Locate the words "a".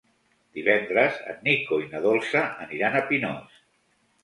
3.01-3.05